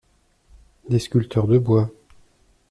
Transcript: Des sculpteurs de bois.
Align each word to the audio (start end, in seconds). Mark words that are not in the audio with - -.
Des 0.89 0.97
sculpteurs 0.97 1.45
de 1.45 1.59
bois. 1.59 1.91